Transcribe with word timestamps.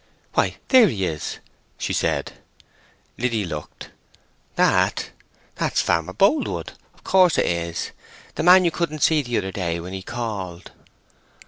"Why, 0.33 0.55
there 0.69 0.87
he 0.87 1.05
is!" 1.05 1.37
she 1.77 1.93
said. 1.93 2.33
Liddy 3.19 3.45
looked. 3.45 3.91
"That! 4.55 5.11
That's 5.57 5.79
Farmer 5.79 6.13
Boldwood—of 6.13 7.03
course 7.03 7.35
'tis—the 7.35 8.41
man 8.41 8.65
you 8.65 8.71
couldn't 8.71 9.03
see 9.03 9.21
the 9.21 9.37
other 9.37 9.51
day 9.51 9.79
when 9.79 9.93
he 9.93 10.01
called." 10.01 10.71